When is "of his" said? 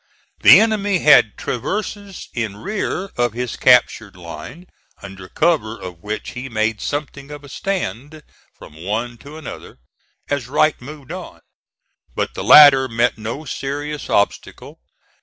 3.19-3.55